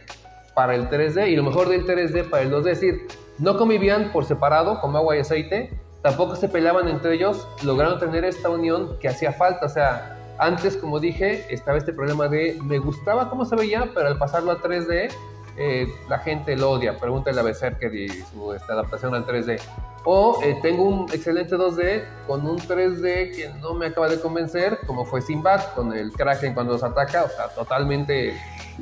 para 0.56 0.76
el 0.76 0.90
3D 0.90 1.30
y 1.30 1.36
lo 1.36 1.44
mejor 1.44 1.70
del 1.70 1.86
3D 1.86 2.30
para 2.30 2.44
el 2.44 2.52
2D. 2.52 2.72
Es 2.72 2.82
decir, 2.82 3.08
no 3.38 3.58
convivían 3.58 4.12
por 4.12 4.26
separado 4.26 4.80
como 4.82 4.98
agua 4.98 5.18
y 5.18 5.20
aceite, 5.20 5.78
tampoco 6.02 6.36
se 6.36 6.50
peleaban 6.50 6.88
entre 6.88 7.16
ellos, 7.16 7.48
lograron 7.64 8.00
tener 8.00 8.26
esta 8.26 8.50
unión 8.50 8.98
que 9.00 9.08
hacía 9.08 9.34
falta. 9.34 9.66
O 9.66 9.70
sea, 9.70 10.18
antes, 10.38 10.78
como 10.78 11.00
dije, 11.00 11.46
estaba 11.54 11.78
este 11.78 11.94
problema 11.94 12.28
de 12.28 12.60
me 12.63 12.80
gustaba 12.80 13.30
cómo 13.30 13.46
se 13.46 13.56
veía, 13.56 13.90
pero 13.94 14.08
al 14.08 14.18
pasarlo 14.18 14.52
a 14.52 14.62
3D, 14.62 15.10
eh, 15.58 15.88
la 16.10 16.20
gente 16.20 16.56
lo 16.56 16.72
odia. 16.72 16.98
Pregúntale 16.98 17.40
a 17.40 17.44
Berserker 17.44 17.94
y 17.94 18.10
su 18.10 18.54
esta 18.54 18.74
adaptación 18.74 19.13
al 19.13 19.25
3D. 19.25 19.60
O 20.06 20.40
eh, 20.44 20.58
tengo 20.62 20.84
un 20.84 21.10
excelente 21.12 21.56
2D 21.56 22.04
con 22.28 22.46
un 22.46 22.58
3D 22.58 23.36
que 23.36 23.52
no 23.62 23.74
me 23.74 23.88
acaba 23.88 24.10
de 24.10 24.20
convencer, 24.20 24.80
como 24.86 25.06
fue 25.06 25.22
Sinbad 25.22 25.62
con 25.75 25.94
el 25.94 26.12
Kraken 26.12 26.54
cuando 26.54 26.74
los 26.74 26.84
ataca, 26.84 27.24
o 27.24 27.30
sea, 27.30 27.48
totalmente 27.50 28.34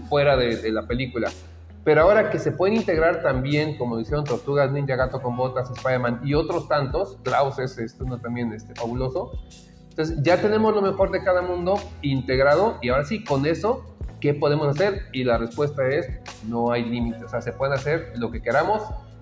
fuera 0.10 0.38
de, 0.38 0.55
de 0.55 0.72
la 0.72 0.84
película. 0.88 1.29
Pero 1.84 2.03
ahora 2.03 2.29
que 2.29 2.38
se 2.38 2.51
pueden 2.51 2.75
integrar 2.75 3.24
también, 3.24 3.77
como 3.77 4.00
hicieron 4.00 4.24
Tortugas 4.24 4.72
Ninja, 4.72 4.96
Gato 4.96 5.22
con 5.22 5.36
Botas, 5.36 5.70
Spider-Man 5.72 6.22
y 6.24 6.36
otros 6.36 6.67
tantos, 6.67 7.17
Klaus 7.24 7.58
es 7.58 7.77
este, 7.77 8.03
uno 8.03 8.20
también 8.20 8.53
este, 8.53 8.75
fabuloso. 8.75 9.31
Entonces 10.01 10.24
ya 10.24 10.41
tenemos 10.41 10.74
lo 10.74 10.81
mejor 10.81 11.12
de 11.12 11.24
cada 11.24 11.43
mundo 11.43 11.79
integrado 12.01 12.79
y 12.81 12.89
ahora 12.89 13.05
sí, 13.05 13.24
con 13.24 13.46
eso, 13.46 13.86
¿qué 14.20 14.34
podemos 14.34 14.67
hacer? 14.67 15.03
Y 15.13 15.24
la 15.24 15.38
respuesta 15.38 15.88
es, 15.88 16.10
no 16.48 16.72
hay 16.72 16.86
límites, 16.86 17.22
o 17.22 17.29
sea, 17.29 17.39
se 17.39 17.53
puede 17.53 17.75
hacer 17.75 18.12
lo 18.15 18.31
que 18.31 18.41
queramos. 18.41 18.81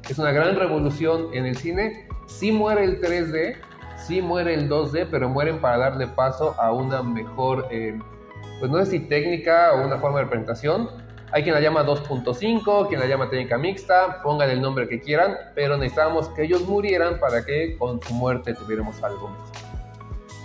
Es 0.09 0.17
una 0.19 0.31
gran 0.31 0.55
revolución 0.55 1.27
en 1.33 1.45
el 1.45 1.57
cine. 1.57 2.07
Sí 2.27 2.53
muere 2.53 2.85
el 2.85 3.01
3D, 3.01 3.57
sí 3.97 4.21
muere 4.21 4.53
el 4.53 4.69
2D, 4.69 5.09
pero 5.11 5.27
mueren 5.27 5.59
para 5.59 5.79
darle 5.79 6.07
paso 6.07 6.55
a 6.57 6.71
una 6.71 7.03
mejor... 7.03 7.67
eh, 7.71 7.99
pues 8.61 8.71
no 8.71 8.77
sé 8.85 8.91
si 8.91 8.99
técnica 9.01 9.73
o 9.73 9.85
una 9.85 9.97
forma 9.97 10.19
de 10.19 10.23
representación. 10.23 10.89
Hay 11.33 11.43
quien 11.43 11.55
la 11.55 11.61
llama 11.61 11.85
2.5, 11.85 12.87
quien 12.87 13.01
la 13.01 13.05
llama 13.05 13.29
técnica 13.29 13.57
mixta, 13.57 14.21
pongan 14.23 14.49
el 14.49 14.61
nombre 14.61 14.87
que 14.87 15.01
quieran, 15.01 15.35
pero 15.55 15.75
necesitábamos 15.75 16.29
que 16.29 16.43
ellos 16.43 16.61
murieran 16.61 17.19
para 17.19 17.43
que 17.43 17.75
con 17.77 18.01
su 18.01 18.13
muerte 18.13 18.53
tuviéramos 18.53 19.03
algo 19.03 19.27
mejor. 19.27 19.68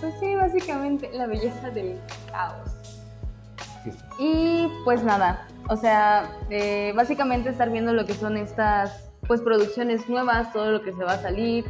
Pues 0.01 0.15
sí, 0.21 0.35
básicamente 0.35 1.11
la 1.13 1.27
belleza 1.27 1.71
del 1.71 1.99
caos. 2.31 2.71
Y 4.19 4.69
pues 4.85 5.03
nada, 5.03 5.47
o 5.69 5.77
sea, 5.77 6.31
eh, 6.49 6.93
básicamente 6.97 7.51
estar 7.51 7.71
viendo 7.71 7.93
lo 7.93 8.07
que 8.07 8.15
son 8.15 8.37
estas 8.37 9.11
pues 9.27 9.43
producciones 9.43 10.09
nuevas, 10.09 10.53
todo 10.53 10.71
lo 10.71 10.83
que 10.83 10.93
se 10.93 11.05
va 11.05 11.13
a 11.13 11.19
salir. 11.19 11.65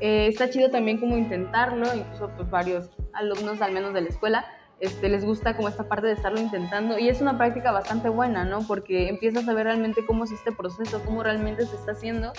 Eh, 0.00 0.26
está 0.28 0.48
chido 0.48 0.70
también 0.70 0.98
como 0.98 1.16
intentarlo, 1.16 1.94
incluso 1.94 2.30
pues 2.36 2.48
varios 2.48 2.90
alumnos 3.12 3.60
al 3.60 3.72
menos 3.72 3.92
de 3.92 4.00
la 4.02 4.08
escuela 4.08 4.46
este, 4.80 5.10
les 5.10 5.24
gusta 5.24 5.54
como 5.54 5.68
esta 5.68 5.84
parte 5.84 6.06
de 6.06 6.14
estarlo 6.14 6.40
intentando 6.40 6.98
y 6.98 7.10
es 7.10 7.20
una 7.20 7.36
práctica 7.36 7.70
bastante 7.70 8.08
buena, 8.08 8.44
¿no? 8.44 8.66
Porque 8.66 9.08
empiezas 9.08 9.46
a 9.46 9.52
ver 9.52 9.64
realmente 9.64 10.06
cómo 10.06 10.24
es 10.24 10.32
este 10.32 10.52
proceso, 10.52 11.02
cómo 11.04 11.22
realmente 11.22 11.66
se 11.66 11.76
está 11.76 11.92
haciendo. 11.92 12.32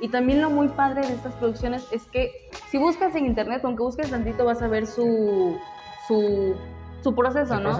Y 0.00 0.08
también 0.08 0.40
lo 0.40 0.50
muy 0.50 0.68
padre 0.68 1.06
de 1.06 1.14
estas 1.14 1.34
producciones 1.34 1.86
es 1.90 2.04
que 2.04 2.48
si 2.70 2.78
buscas 2.78 3.14
en 3.14 3.26
internet, 3.26 3.62
aunque 3.64 3.82
busques 3.82 4.10
tantito, 4.10 4.44
vas 4.44 4.62
a 4.62 4.68
ver 4.68 4.86
su, 4.86 5.58
su 6.06 6.54
su 7.02 7.14
proceso, 7.14 7.60
¿no? 7.60 7.70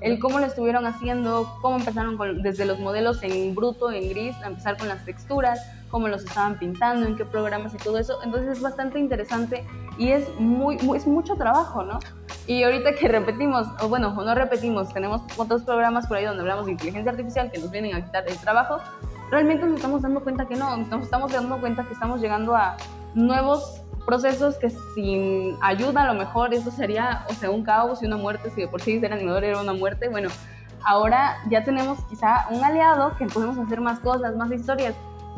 el 0.00 0.18
cómo 0.18 0.40
lo 0.40 0.46
estuvieron 0.46 0.86
haciendo, 0.86 1.48
cómo 1.62 1.76
empezaron 1.76 2.18
desde 2.42 2.64
los 2.64 2.80
modelos 2.80 3.22
en 3.22 3.54
bruto, 3.54 3.90
en 3.92 4.08
gris, 4.08 4.34
a 4.42 4.48
empezar 4.48 4.76
con 4.76 4.88
las 4.88 5.04
texturas, 5.04 5.60
cómo 5.90 6.08
los 6.08 6.24
estaban 6.24 6.58
pintando, 6.58 7.06
en 7.06 7.16
qué 7.16 7.24
programas 7.24 7.72
y 7.74 7.76
todo 7.76 7.98
eso. 7.98 8.18
Entonces 8.24 8.56
es 8.56 8.62
bastante 8.62 8.98
interesante 8.98 9.64
y 9.96 10.10
es 10.10 10.28
muy, 10.38 10.76
es 10.94 11.06
mucho 11.06 11.36
trabajo, 11.36 11.84
¿no? 11.84 12.00
Y 12.46 12.64
ahorita 12.64 12.94
que 12.94 13.06
repetimos, 13.08 13.68
o 13.80 13.88
bueno, 13.88 14.12
no 14.12 14.34
repetimos, 14.34 14.92
tenemos 14.92 15.22
otros 15.36 15.62
programas 15.62 16.06
por 16.06 16.16
ahí 16.16 16.24
donde 16.24 16.42
hablamos 16.42 16.66
de 16.66 16.72
inteligencia 16.72 17.12
artificial 17.12 17.50
que 17.50 17.58
nos 17.58 17.70
vienen 17.70 17.94
a 17.94 18.04
quitar 18.04 18.28
el 18.28 18.36
trabajo, 18.38 18.80
realmente 19.34 19.66
nos 19.66 19.76
estamos 19.76 20.00
dando 20.00 20.22
cuenta 20.22 20.46
que 20.46 20.54
no, 20.54 20.76
nos 20.76 21.02
estamos 21.02 21.32
dando 21.32 21.58
cuenta 21.58 21.84
que 21.84 21.92
estamos 21.92 22.20
llegando 22.20 22.54
a 22.54 22.76
nuevos 23.14 23.82
procesos 24.06 24.56
que 24.58 24.70
sin 24.94 25.56
ayuda 25.60 26.02
a 26.02 26.12
lo 26.12 26.14
mejor 26.14 26.54
eso 26.54 26.70
sería, 26.70 27.26
o 27.28 27.34
sea, 27.34 27.50
un 27.50 27.64
caos 27.64 28.02
y 28.02 28.06
una 28.06 28.16
muerte, 28.16 28.50
si 28.50 28.60
de 28.60 28.68
por 28.68 28.80
sí 28.80 29.00
ser 29.00 29.12
animador 29.12 29.42
era 29.42 29.60
una 29.60 29.72
muerte, 29.72 30.08
bueno, 30.08 30.28
ahora 30.84 31.38
ya 31.50 31.64
tenemos 31.64 31.98
quizá 32.04 32.46
un 32.50 32.62
aliado 32.62 33.16
que 33.16 33.26
podemos 33.26 33.58
hacer 33.58 33.80
más 33.80 33.98
cosas, 34.00 34.36
más 34.36 34.52
historias. 34.52 34.94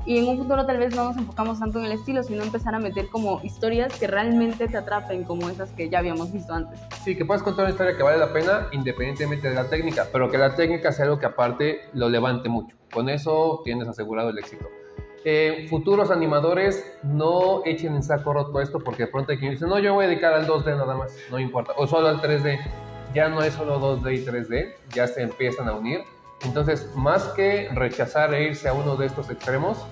Y 0.06 0.18
en 0.18 0.28
un 0.28 0.38
futuro 0.38 0.64
tal 0.64 0.78
vez 0.78 0.94
no 0.94 1.04
nos 1.04 1.16
enfocamos 1.16 1.58
tanto 1.58 1.80
en 1.80 1.86
el 1.86 1.92
estilo, 1.92 2.22
sino 2.22 2.44
empezar 2.44 2.76
a 2.76 2.78
meter 2.78 3.08
como 3.08 3.40
historias 3.42 3.92
que 3.98 4.06
realmente 4.06 4.68
te 4.68 4.76
atrapen, 4.76 5.24
como 5.24 5.48
esas 5.50 5.70
que 5.72 5.88
ya 5.88 5.98
habíamos 5.98 6.32
visto 6.32 6.54
antes. 6.54 6.78
Sí, 7.04 7.16
que 7.16 7.24
puedes 7.24 7.42
contar 7.42 7.64
una 7.64 7.72
historia 7.72 7.96
que 7.96 8.04
vale 8.04 8.18
la 8.18 8.32
pena 8.32 8.68
independientemente 8.70 9.48
de 9.48 9.56
la 9.56 9.64
técnica, 9.64 10.06
pero 10.12 10.30
que 10.30 10.38
la 10.38 10.54
técnica 10.54 10.92
sea 10.92 11.06
algo 11.06 11.18
que 11.18 11.26
aparte 11.26 11.80
lo 11.92 12.08
levante 12.08 12.48
mucho. 12.48 12.76
Con 12.92 13.08
eso 13.08 13.62
tienes 13.64 13.88
asegurado 13.88 14.30
el 14.30 14.38
éxito. 14.38 14.66
Eh, 15.24 15.66
futuros 15.68 16.12
animadores 16.12 16.84
no 17.02 17.64
echen 17.64 17.96
en 17.96 18.04
saco 18.04 18.32
roto 18.32 18.60
esto 18.60 18.78
porque 18.78 19.06
de 19.06 19.08
pronto 19.08 19.32
hay 19.32 19.38
quien 19.38 19.50
dice, 19.50 19.66
no, 19.66 19.80
yo 19.80 19.92
voy 19.92 20.04
a 20.04 20.08
dedicar 20.08 20.32
al 20.32 20.46
2D 20.46 20.76
nada 20.76 20.94
más, 20.94 21.16
no 21.32 21.40
importa, 21.40 21.72
o 21.76 21.88
solo 21.88 22.06
al 22.06 22.20
3D. 22.20 22.60
Ya 23.12 23.28
no 23.28 23.42
es 23.42 23.54
solo 23.54 23.80
2D 23.80 24.18
y 24.18 24.24
3D, 24.24 24.74
ya 24.94 25.08
se 25.08 25.22
empiezan 25.22 25.68
a 25.68 25.74
unir. 25.74 26.02
Entonces, 26.44 26.92
más 26.94 27.24
que 27.30 27.68
rechazar 27.72 28.32
e 28.34 28.44
irse 28.44 28.68
a 28.68 28.72
uno 28.72 28.94
de 28.94 29.06
estos 29.06 29.30
extremos, 29.30 29.84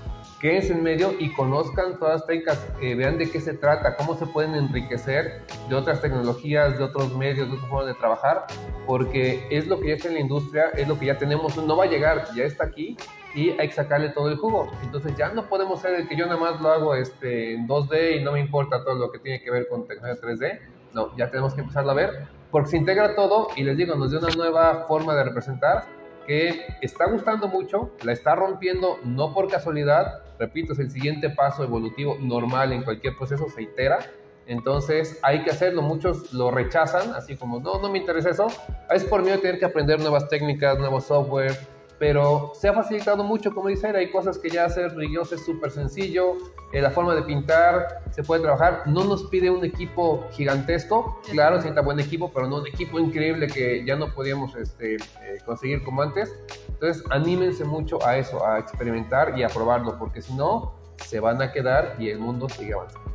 quédense 0.45 0.75
en 0.75 0.83
medio 0.83 1.15
y 1.19 1.33
conozcan 1.33 1.99
todas 1.99 2.17
las 2.21 2.27
técnicas, 2.27 2.69
eh, 2.83 2.95
vean 2.95 3.17
de 3.17 3.31
qué 3.31 3.41
se 3.41 3.55
trata, 3.55 3.97
cómo 3.97 4.15
se 4.15 4.27
pueden 4.27 4.55
enriquecer 4.55 5.41
de 5.71 5.75
otras 5.75 6.03
tecnologías, 6.03 6.77
de 6.77 6.85
otros 6.85 7.17
medios, 7.17 7.49
de 7.49 7.55
otras 7.55 7.71
formas 7.71 7.87
de 7.87 7.95
trabajar, 7.95 8.45
porque 8.87 9.47
es 9.51 9.67
lo 9.69 9.81
que 9.81 9.89
ya 9.89 9.95
está 9.95 10.09
en 10.09 10.15
la 10.15 10.21
industria, 10.21 10.65
es 10.77 10.87
lo 10.87 10.99
que 10.99 11.07
ya 11.07 11.17
tenemos, 11.17 11.57
no 11.57 11.79
va 11.79 11.85
a 11.85 11.87
llegar, 11.87 12.27
ya 12.37 12.45
está 12.45 12.65
aquí 12.65 12.95
y 13.35 13.53
hay 13.53 13.69
que 13.69 13.73
sacarle 13.73 14.11
todo 14.11 14.29
el 14.29 14.37
jugo. 14.37 14.71
Entonces 14.83 15.17
ya 15.17 15.31
no 15.31 15.49
podemos 15.49 15.81
ser 15.81 15.95
el 15.95 16.09
que 16.09 16.15
yo 16.15 16.27
nada 16.27 16.39
más 16.39 16.61
lo 16.61 16.69
hago 16.69 16.95
este, 16.95 17.55
en 17.55 17.67
2D 17.67 18.21
y 18.21 18.23
no 18.23 18.33
me 18.33 18.41
importa 18.41 18.85
todo 18.85 18.97
lo 18.97 19.11
que 19.11 19.21
tiene 19.21 19.43
que 19.43 19.51
ver 19.51 19.67
con 19.67 19.87
tecnología 19.87 20.21
3D. 20.21 20.61
No, 20.93 21.17
ya 21.17 21.31
tenemos 21.31 21.55
que 21.55 21.63
empezarlo 21.63 21.93
a 21.93 21.95
ver 21.95 22.27
porque 22.51 22.69
se 22.69 22.77
integra 22.77 23.17
todo 23.17 23.49
y 23.57 23.65
les 23.65 23.79
digo, 23.79 23.95
nos 23.95 24.11
dio 24.11 24.21
una 24.21 24.29
nueva 24.37 24.85
forma 24.87 25.15
de 25.15 25.25
representar 25.25 26.04
que 26.27 26.67
está 26.81 27.07
gustando 27.07 27.49
mucho, 27.49 27.93
la 28.03 28.13
está 28.13 28.35
rompiendo 28.35 28.99
no 29.05 29.33
por 29.33 29.49
casualidad, 29.49 30.23
repito, 30.39 30.73
es 30.73 30.79
el 30.79 30.91
siguiente 30.91 31.31
paso 31.31 31.65
evolutivo 31.65 32.17
normal 32.21 32.73
en 32.73 32.83
cualquier 32.83 33.17
proceso, 33.17 33.49
se 33.49 33.63
itera. 33.63 33.99
Entonces 34.47 35.19
hay 35.23 35.43
que 35.43 35.51
hacerlo, 35.51 35.81
muchos 35.81 36.33
lo 36.35 36.51
rechazan, 36.51 37.15
así 37.15 37.37
como, 37.37 37.61
no, 37.61 37.81
no 37.81 37.91
me 37.91 37.99
interesa 37.99 38.31
eso, 38.31 38.47
es 38.91 39.05
por 39.05 39.23
miedo 39.23 39.37
de 39.37 39.43
tener 39.43 39.59
que 39.59 39.65
aprender 39.65 40.01
nuevas 40.01 40.29
técnicas, 40.29 40.79
nuevo 40.79 41.01
software, 41.01 41.57
pero 42.07 42.53
se 42.55 42.69
ha 42.69 42.75
facilitado 42.75 43.25
mucho, 43.25 43.55
como 43.55 43.69
dice, 43.69 43.87
hay 43.87 44.11
cosas 44.11 44.37
que 44.37 44.51
ya 44.51 44.67
hacer 44.67 44.95
Rigios 44.95 45.33
es 45.33 45.43
súper 45.43 45.71
sencillo, 45.71 46.37
eh, 46.71 46.83
la 46.83 46.91
forma 46.91 47.15
de 47.15 47.23
pintar 47.23 48.03
se 48.11 48.23
puede 48.23 48.43
trabajar, 48.43 48.83
no 48.85 49.05
nos 49.05 49.25
pide 49.31 49.49
un 49.49 49.65
equipo 49.65 50.23
gigantesco, 50.33 51.19
claro, 51.31 51.63
sienta 51.63 51.81
buen 51.81 51.99
equipo, 51.99 52.31
pero 52.31 52.47
no 52.47 52.59
un 52.59 52.67
equipo 52.67 52.99
increíble 52.99 53.47
que 53.47 53.87
ya 53.87 53.97
no 53.97 54.13
podíamos 54.13 54.55
este, 54.55 54.97
eh, 54.97 55.39
conseguir 55.47 55.83
como 55.83 56.03
antes. 56.03 56.31
Entonces, 56.69 57.03
anímense 57.09 57.65
mucho 57.65 58.07
a 58.07 58.19
eso, 58.19 58.47
a 58.47 58.59
experimentar 58.59 59.39
y 59.39 59.43
a 59.43 59.49
probarlo, 59.49 59.99
porque 59.99 60.21
si 60.21 60.35
no, 60.35 60.75
se 61.03 61.21
van 61.21 61.41
a 61.41 61.53
quedar 61.53 61.97
y 61.99 62.11
el 62.11 62.19
mundo 62.19 62.51
sigue 62.51 62.75
avanzando. 62.75 63.11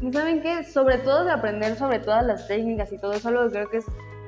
¿Y 0.00 0.12
saben 0.12 0.42
qué? 0.42 0.64
Sobre 0.64 0.98
todo 0.98 1.22
de 1.22 1.30
aprender 1.30 1.76
sobre 1.76 2.00
todas 2.00 2.26
las 2.26 2.48
técnicas 2.48 2.92
y 2.92 2.98
todo 2.98 3.12
eso, 3.12 3.30
lo 3.30 3.44
que 3.44 3.50
creo 3.50 3.70
que 3.70 3.76
es 3.76 3.86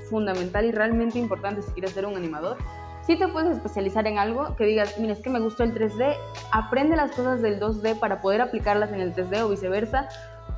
fundamental 0.09 0.65
y 0.65 0.71
realmente 0.71 1.19
importante 1.19 1.63
si 1.63 1.73
quieres 1.73 1.91
ser 1.91 2.07
un 2.07 2.17
animador, 2.17 2.57
si 3.07 3.17
te 3.17 3.29
puedes 3.29 3.57
especializar 3.57 4.07
en 4.07 4.19
algo 4.19 4.55
que 4.57 4.65
digas, 4.65 4.99
mira, 4.99 5.13
es 5.13 5.21
que 5.21 5.31
me 5.31 5.41
gustó 5.41 5.65
el 5.65 5.75
3D, 5.75 6.17
aprende 6.53 6.97
las 6.97 7.13
cosas 7.13 7.43
del 7.43 7.59
2D 7.61 7.99
para 7.99 8.21
poder 8.21 8.41
aplicarlas 8.41 8.93
en 8.93 9.01
el 9.01 9.15
3D 9.15 9.41
o 9.41 9.49
viceversa, 9.49 10.09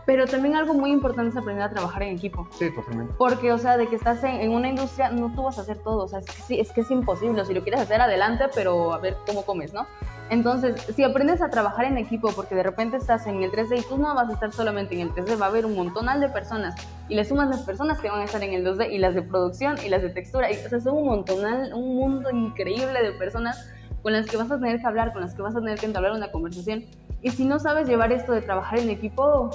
pero 0.04 0.26
también 0.26 0.56
algo 0.56 0.75
muy 0.75 0.90
importante 0.90 1.30
es 1.30 1.37
aprender 1.37 1.64
a 1.64 1.70
trabajar 1.70 2.02
en 2.02 2.16
equipo. 2.16 2.49
Sí, 2.58 2.70
totalmente. 2.75 3.14
Porque, 3.16 3.52
o 3.52 3.58
sea, 3.58 3.76
de 3.76 3.87
que 3.87 3.96
estás 3.96 4.22
en, 4.25 4.50
una 4.50 4.68
industria, 4.68 5.11
no 5.11 5.32
tú 5.34 5.44
vas 5.44 5.58
a 5.58 5.62
hacer 5.62 5.78
todo. 5.78 6.04
O 6.04 6.08
sea, 6.08 6.18
es 6.18 6.26
que, 6.26 6.42
sí, 6.42 6.61
es 6.61 6.72
que 6.72 6.80
es 6.80 6.90
imposible. 6.90 7.44
Si 7.44 7.54
lo 7.54 7.62
quieres 7.62 7.80
hacer, 7.80 8.00
adelante, 8.00 8.46
pero 8.54 8.92
a 8.92 8.99
ver 8.99 9.16
cómo 9.26 9.44
comes, 9.44 9.72
¿no? 9.72 9.87
Entonces, 10.32 10.80
si 10.96 11.04
aprendes 11.04 11.42
a 11.42 11.50
trabajar 11.50 11.84
en 11.84 11.98
equipo, 11.98 12.32
porque 12.34 12.54
de 12.54 12.62
repente 12.62 12.96
estás 12.96 13.26
en 13.26 13.42
el 13.42 13.50
3D 13.50 13.80
y 13.80 13.82
tú 13.82 13.98
no 13.98 14.14
vas 14.14 14.30
a 14.30 14.32
estar 14.32 14.50
solamente 14.50 14.94
en 14.94 15.02
el 15.02 15.10
3D, 15.12 15.38
va 15.38 15.44
a 15.44 15.48
haber 15.50 15.66
un 15.66 15.74
montonal 15.74 16.20
de 16.20 16.30
personas 16.30 16.74
y 17.10 17.16
le 17.16 17.26
sumas 17.26 17.50
las 17.50 17.60
personas 17.60 18.00
que 18.00 18.08
van 18.08 18.22
a 18.22 18.24
estar 18.24 18.42
en 18.42 18.54
el 18.54 18.64
2D 18.64 18.92
y 18.92 18.96
las 18.96 19.14
de 19.14 19.20
producción 19.20 19.76
y 19.84 19.90
las 19.90 20.00
de 20.00 20.08
textura. 20.08 20.50
Y, 20.50 20.54
o 20.64 20.70
sea, 20.70 20.80
son 20.80 20.96
un 20.96 21.04
montonal, 21.04 21.74
un 21.74 21.96
mundo 21.96 22.30
increíble 22.30 23.02
de 23.02 23.12
personas 23.12 23.68
con 24.02 24.14
las 24.14 24.24
que 24.24 24.38
vas 24.38 24.50
a 24.50 24.58
tener 24.58 24.80
que 24.80 24.86
hablar, 24.86 25.12
con 25.12 25.20
las 25.20 25.34
que 25.34 25.42
vas 25.42 25.54
a 25.54 25.60
tener 25.60 25.78
que 25.78 25.84
entablar 25.84 26.12
una 26.12 26.32
conversación. 26.32 26.86
Y 27.20 27.28
si 27.28 27.44
no 27.44 27.58
sabes 27.58 27.86
llevar 27.86 28.10
esto 28.10 28.32
de 28.32 28.40
trabajar 28.40 28.78
en 28.78 28.88
equipo, 28.88 29.50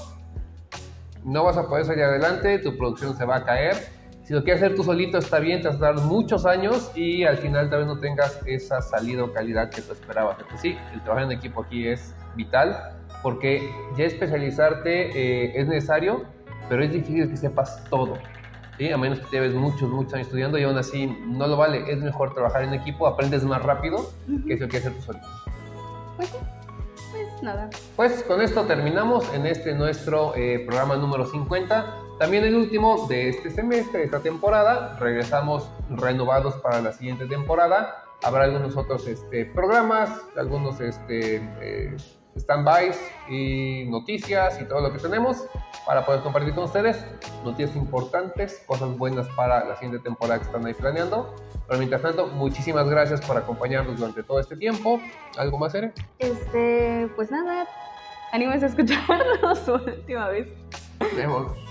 no 1.23 1.43
vas 1.43 1.57
a 1.57 1.67
poder 1.67 1.85
salir 1.85 2.03
adelante, 2.03 2.59
tu 2.59 2.77
producción 2.77 3.17
se 3.17 3.25
va 3.25 3.37
a 3.37 3.45
caer. 3.45 3.96
Si 4.27 4.33
lo 4.33 4.43
quieres 4.43 4.61
hacer 4.61 4.75
tú 4.75 4.83
solito 4.83 5.19
está 5.19 5.39
bien, 5.39 5.61
te 5.61 5.69
vas 5.69 5.77
a 5.77 5.93
dar 5.93 5.95
muchos 6.01 6.45
años 6.45 6.91
y 6.95 7.23
al 7.23 7.37
final 7.37 7.69
tal 7.69 7.79
vez 7.79 7.87
no 7.87 7.97
tengas 7.97 8.41
esa 8.45 8.81
salida 8.81 9.23
o 9.23 9.31
calidad 9.31 9.69
que 9.69 9.81
tú 9.81 9.93
esperabas. 9.93 10.35
Entonces 10.41 10.59
sí, 10.59 10.77
el 10.93 11.01
trabajo 11.01 11.23
en 11.23 11.31
equipo 11.31 11.63
aquí 11.63 11.87
es 11.87 12.13
vital 12.35 12.77
porque 13.23 13.71
ya 13.95 14.03
especializarte 14.03 15.11
eh, 15.15 15.53
es 15.55 15.65
necesario, 15.69 16.25
pero 16.67 16.83
es 16.83 16.91
difícil 16.91 17.29
que 17.29 17.37
sepas 17.37 17.81
todo. 17.89 18.15
¿sí? 18.77 18.91
A 18.91 18.97
menos 18.97 19.19
que 19.19 19.25
te 19.27 19.31
lleves 19.37 19.53
muchos, 19.53 19.89
muchos 19.89 20.15
años 20.15 20.27
estudiando 20.27 20.57
y 20.57 20.63
aún 20.63 20.77
así 20.77 21.07
no 21.25 21.47
lo 21.47 21.55
vale. 21.55 21.89
Es 21.89 21.99
mejor 21.99 22.33
trabajar 22.33 22.63
en 22.63 22.73
equipo, 22.73 23.07
aprendes 23.07 23.45
más 23.45 23.63
rápido 23.63 24.11
que 24.45 24.55
si 24.55 24.59
lo 24.59 24.67
quieres 24.67 24.87
hacer 24.87 24.93
tú 24.93 25.03
solito. 25.03 25.27
Pues 26.17 26.33
nada. 27.41 27.69
Pues 27.95 28.23
con 28.23 28.41
esto 28.41 28.63
terminamos 28.63 29.33
en 29.33 29.45
este 29.45 29.73
nuestro 29.73 30.35
eh, 30.35 30.65
programa 30.67 30.97
número 30.97 31.25
50. 31.25 32.06
También 32.19 32.43
el 32.45 32.55
último 32.55 33.05
de 33.07 33.29
este 33.29 33.51
semestre, 33.51 33.99
de 33.99 34.05
esta 34.05 34.19
temporada. 34.19 34.97
Regresamos 34.99 35.69
renovados 35.89 36.55
para 36.55 36.81
la 36.81 36.91
siguiente 36.91 37.27
temporada. 37.27 38.03
Habrá 38.23 38.45
algunos 38.45 38.75
otros 38.75 39.07
este, 39.07 39.45
programas, 39.45 40.09
algunos 40.35 40.81
este, 40.81 41.35
eh, 41.61 41.95
stand-bys 42.35 42.99
y 43.29 43.85
noticias 43.87 44.59
y 44.59 44.65
todo 44.65 44.81
lo 44.81 44.91
que 44.91 44.97
tenemos 44.97 45.45
para 45.85 46.03
poder 46.07 46.21
compartir 46.21 46.55
con 46.55 46.63
ustedes. 46.63 47.05
Noticias 47.43 47.75
importantes, 47.75 48.63
cosas 48.65 48.97
buenas 48.97 49.27
para 49.35 49.63
la 49.65 49.75
siguiente 49.75 49.99
temporada 49.99 50.39
que 50.39 50.45
están 50.45 50.65
ahí 50.65 50.73
planeando. 50.73 51.35
Pero 51.67 51.77
mientras 51.77 52.01
tanto, 52.01 52.27
muchísimas 52.27 52.89
gracias 52.89 53.21
por 53.21 53.37
acompañarnos 53.37 53.97
durante 53.99 54.23
todo 54.23 54.39
este 54.39 54.57
tiempo. 54.57 54.99
¿Algo 55.37 55.59
más, 55.59 55.75
Ere? 55.75 55.93
Este, 56.17 57.07
pues 57.15 57.29
nada, 57.29 57.67
anímense 58.31 58.65
a 58.65 58.69
escucharnos 58.69 59.59
por 59.65 59.81
última 59.81 60.29
vez. 60.29 60.47
Vemos. 61.15 61.66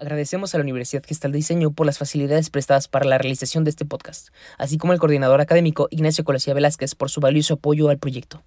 Agradecemos 0.00 0.54
a 0.54 0.58
la 0.58 0.62
Universidad 0.62 1.02
Gestal 1.04 1.32
de 1.32 1.38
Diseño 1.38 1.72
por 1.72 1.84
las 1.84 1.98
facilidades 1.98 2.50
prestadas 2.50 2.86
para 2.86 3.04
la 3.04 3.18
realización 3.18 3.64
de 3.64 3.70
este 3.70 3.84
podcast, 3.84 4.28
así 4.56 4.78
como 4.78 4.92
al 4.92 5.00
coordinador 5.00 5.40
académico 5.40 5.88
Ignacio 5.90 6.22
Colosía 6.22 6.54
Velázquez 6.54 6.94
por 6.94 7.10
su 7.10 7.20
valioso 7.20 7.54
apoyo 7.54 7.88
al 7.88 7.98
proyecto. 7.98 8.44